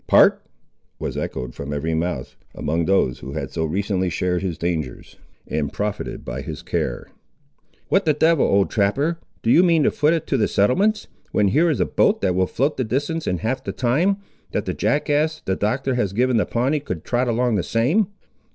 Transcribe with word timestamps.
"Part!" 0.07 0.41
was 0.97 1.15
echoed 1.15 1.53
from 1.53 1.71
every 1.71 1.93
mouth, 1.93 2.35
among 2.55 2.85
those 2.85 3.19
who 3.19 3.33
had 3.33 3.51
so 3.51 3.65
recently 3.65 4.09
shared 4.09 4.41
his 4.41 4.57
dangers, 4.57 5.17
and 5.45 5.71
profited 5.71 6.25
by 6.25 6.41
his 6.41 6.63
care. 6.63 7.09
"What 7.87 8.05
the 8.05 8.13
devil, 8.15 8.43
old 8.47 8.71
trapper, 8.71 9.19
do 9.43 9.51
you 9.51 9.61
mean 9.61 9.83
to 9.83 9.91
foot 9.91 10.15
it 10.15 10.25
to 10.25 10.37
the 10.37 10.47
settlements, 10.47 11.05
when 11.33 11.49
here 11.49 11.69
is 11.69 11.79
a 11.79 11.85
boat 11.85 12.21
that 12.21 12.33
will 12.33 12.47
float 12.47 12.77
the 12.77 12.83
distance 12.83 13.27
in 13.27 13.37
half 13.37 13.63
the 13.63 13.71
time, 13.73 14.17
that 14.53 14.65
the 14.65 14.73
jackass, 14.73 15.43
the 15.45 15.55
Doctor 15.55 15.93
has 15.93 16.13
given 16.13 16.37
the 16.37 16.47
Pawnee, 16.47 16.79
could 16.79 17.03
trot 17.03 17.27
along 17.27 17.53
the 17.53 17.61
same." 17.61 18.07